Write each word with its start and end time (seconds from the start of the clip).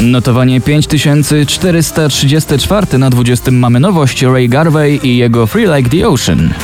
Notowanie 0.00 0.60
5434 0.60 2.98
na 2.98 3.10
20 3.10 3.50
mamy 3.50 3.80
nowość 3.80 4.22
Ray 4.22 4.48
Garvey 4.48 5.00
i 5.02 5.16
jego 5.16 5.46
Free 5.46 5.66
Like 5.76 5.90
the 5.90 6.08
Ocean. 6.08 6.54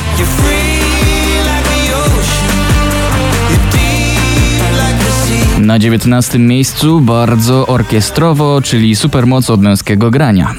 Na 5.59 5.79
19 5.79 6.39
miejscu 6.39 7.01
bardzo 7.01 7.67
orkiestrowo, 7.67 8.61
czyli 8.61 8.95
supermoc 8.95 9.49
od 9.49 9.61
męskiego 9.61 10.11
grania. 10.11 10.53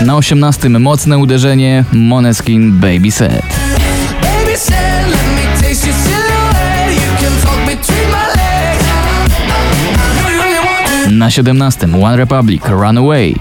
Na 0.00 0.16
18 0.16 0.68
mocne 0.68 1.18
uderzenie 1.18 1.84
Moneskin 1.92 2.72
Baby 2.72 3.10
Set. 3.10 3.73
Na 11.24 11.30
17 11.30 11.88
One 12.02 12.16
Republic 12.16 12.62
Runaway. 12.68 13.34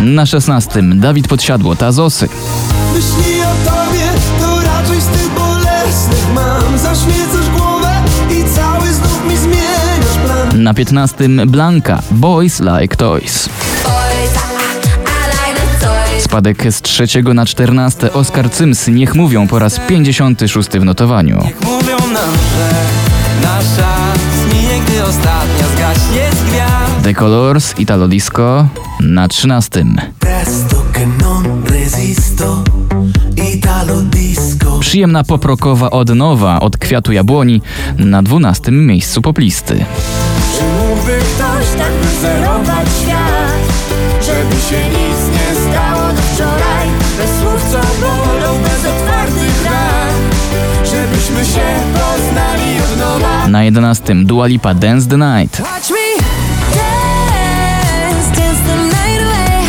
Na 0.00 0.26
16 0.26 0.82
Dawid 0.82 1.28
Podsiadło 1.28 1.76
Tazosy. 1.76 2.28
Myśli 2.94 3.42
o 3.42 3.70
tobie, 3.70 4.06
to 4.40 4.62
raczej 4.62 5.00
z 5.00 5.06
tych 5.06 5.30
bolesnych 5.34 6.26
mam. 6.34 6.78
Zaśmiecasz 6.78 7.50
głowę 7.56 7.94
i 8.30 8.44
cały 8.54 8.92
znów 8.92 9.24
mi 9.28 9.36
zmieniasz 9.36 10.18
plan. 10.24 10.62
Na 10.62 10.74
15 10.74 11.28
Blanka 11.46 12.02
Boys 12.10 12.60
Like 12.60 12.96
Toys. 12.96 13.48
Spadek 16.36 16.72
z 16.72 16.82
trzeciego 16.82 17.34
na 17.34 17.46
14 17.46 18.12
Oscar 18.12 18.50
Cyms 18.50 18.88
Niech 18.88 19.14
mówią 19.14 19.48
po 19.48 19.58
raz 19.58 19.80
56 19.88 20.68
w 20.70 20.84
notowaniu. 20.84 21.38
Mówią 21.64 21.96
nam, 21.98 22.32
że 22.34 22.70
nasza 23.42 23.94
zminie, 24.42 24.80
gdy 24.86 25.04
ostatnia 25.04 25.66
zgaśnie 25.76 26.30
z 26.32 26.50
gwiazd. 26.50 27.02
The 27.02 27.14
Colors 27.14 27.78
Italo 27.78 28.08
Disco 28.08 28.68
na 29.00 29.28
13. 29.28 29.84
Presto 30.18 30.76
che 30.92 31.06
non 31.06 31.64
resisto, 31.64 32.62
Italo 33.54 34.00
disco. 34.02 34.78
Przyjemna 34.78 35.24
poprokowa 35.24 35.90
odnowa 35.90 36.60
od 36.60 36.76
kwiatu 36.76 37.12
jabłoni 37.12 37.62
na 37.98 38.22
12 38.22 38.72
miejscu 38.72 39.22
poplisty. 39.22 39.84
Czy 40.58 40.64
mógłby 40.64 41.12
ktoś 41.12 41.78
tak 41.78 41.92
wyzerować 41.92 42.88
świat, 43.02 43.86
żeby 44.20 44.54
się 44.62 44.88
nic 44.88 45.18
nie 45.32 45.70
stało 45.70 45.95
wczoraj? 46.36 46.88
Bez 47.18 47.30
słów 47.40 47.70
co 47.70 47.78
bolą, 48.00 48.58
bez 48.62 48.86
otwartych 48.86 49.64
ran, 49.64 50.14
żebyśmy 50.84 51.44
się 51.44 51.66
poznali 51.92 52.80
od 52.80 52.98
nowa. 52.98 53.48
Na 53.48 53.64
11 53.64 54.14
Dua 54.14 54.46
Lipa 54.46 54.74
Dance 54.74 55.08
the 55.08 55.16
Night. 55.16 55.60
Watch 55.60 55.90
me 55.90 56.24
Dance, 56.74 58.40
dance 58.40 58.62
the 58.66 58.76
night 58.76 59.22
away. 59.22 59.62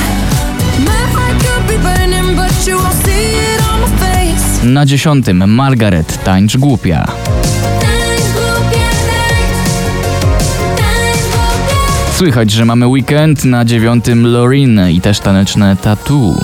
My 0.79 1.19
heart 1.19 1.43
could 1.45 1.67
be 1.67 1.77
burning, 1.77 2.35
but 2.35 2.67
you 2.67 2.77
won't 2.77 3.05
see 3.05 3.55
it 3.55 3.61
on 3.73 3.79
my 3.81 3.97
face. 3.97 4.63
Na 4.63 4.85
10 4.85 5.47
Margaret 5.47 6.23
Tańcz 6.23 6.57
Głupia. 6.57 7.07
Słychać, 12.17 12.51
że 12.51 12.65
mamy 12.65 12.87
weekend 12.87 13.45
na 13.45 13.65
9 13.65 14.05
Lorin 14.15 14.81
i 14.89 15.01
też 15.01 15.19
taneczne 15.19 15.75
tattoo. 15.75 16.35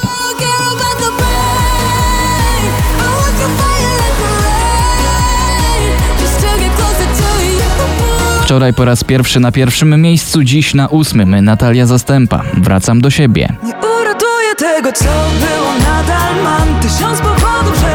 Wczoraj 8.41 8.73
po 8.73 8.85
raz 8.85 9.03
pierwszy 9.03 9.39
na 9.39 9.51
pierwszym 9.51 10.01
miejscu, 10.01 10.43
dziś 10.43 10.73
na 10.73 10.87
ósmym 10.87 11.45
Natalia 11.45 11.85
Zastępa. 11.85 12.41
Wracam 12.57 13.01
do 13.01 13.09
siebie. 13.09 13.55
Nie 13.63 13.73
uratuję 14.01 14.55
tego, 14.57 14.91
co 14.91 15.05
było, 15.05 15.73
nadal 15.79 16.43
mam 16.43 16.79
tysiąc 16.79 17.19
powodów, 17.19 17.79
żeby 17.81 17.92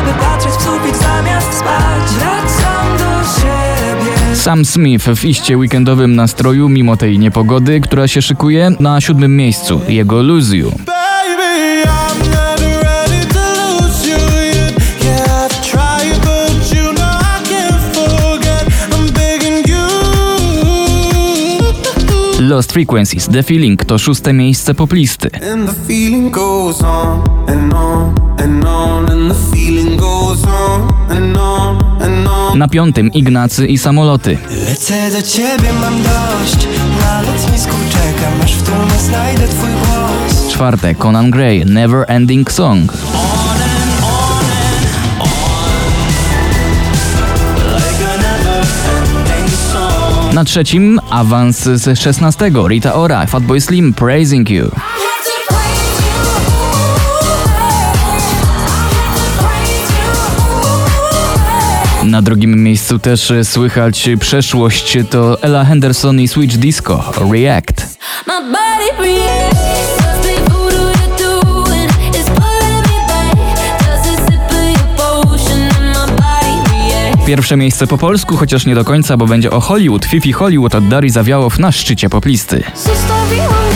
Sam 4.48 4.64
Smith 4.64 5.04
w 5.04 5.24
iście 5.24 5.56
weekendowym 5.58 6.16
nastroju, 6.16 6.68
mimo 6.68 6.96
tej 6.96 7.18
niepogody, 7.18 7.80
która 7.80 8.08
się 8.08 8.22
szykuje, 8.22 8.70
na 8.80 9.00
siódmym 9.00 9.36
miejscu. 9.36 9.80
Jego 9.88 10.22
Lose 10.22 10.56
You. 10.56 10.72
Lost 22.40 22.72
Frequencies, 22.72 23.28
The 23.28 23.42
Feeling 23.42 23.84
to 23.84 23.98
szóste 23.98 24.32
miejsce 24.32 24.74
poplisty. 24.74 25.30
And 25.52 25.70
Na 32.58 32.68
piątym 32.68 33.12
Ignacy 33.12 33.66
i 33.66 33.78
Samoloty. 33.78 34.38
Lecę 34.50 35.10
do 35.10 35.22
ciebie, 35.22 35.72
mam 35.80 36.02
dość. 36.02 36.68
Na 37.00 37.22
lotnisku 37.22 37.74
czekam, 37.90 38.40
aż 38.44 38.54
w 38.54 38.62
tłumie 38.62 39.00
znajdę 39.00 39.48
twój 39.48 39.70
głos. 39.70 40.52
Czwarte 40.52 40.94
Conan 40.94 41.30
Gray, 41.30 41.64
Never 41.64 42.04
Ending 42.08 42.52
Song. 42.52 42.92
Na 50.32 50.44
trzecim 50.44 51.00
awans 51.10 51.62
z 51.62 51.98
16 51.98 52.50
Rita 52.68 52.94
Ora, 52.94 53.26
Fatboy 53.26 53.60
Slim, 53.60 53.94
Praising 53.94 54.50
You. 54.50 54.70
Na 62.04 62.22
drugim 62.22 62.62
miejscu 62.62 62.98
też 62.98 63.32
słychać 63.42 64.08
przeszłość 64.20 64.98
to 65.10 65.42
Ella 65.42 65.64
Henderson 65.64 66.20
i 66.20 66.28
Switch 66.28 66.56
Disco, 66.56 67.12
React. 67.32 67.98
Pierwsze 77.26 77.56
miejsce 77.56 77.86
po 77.86 77.98
polsku, 77.98 78.36
chociaż 78.36 78.66
nie 78.66 78.74
do 78.74 78.84
końca, 78.84 79.16
bo 79.16 79.26
będzie 79.26 79.50
o 79.50 79.60
Hollywood. 79.60 80.04
Fifi 80.04 80.32
Hollywood 80.32 80.74
od 80.74 80.88
Dari 80.88 81.10
Zawiałow 81.10 81.58
na 81.58 81.72
szczycie 81.72 82.10
poplisty. 82.10 82.62
Zostawiłam 82.74 83.67